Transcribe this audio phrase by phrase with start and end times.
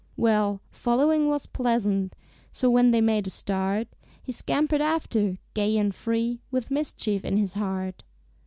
[0.17, 2.15] Well, following was pleasant,
[2.51, 3.87] So, when they made a start,
[4.19, 8.03] He scampered after, gay and free, With mischief in his heart.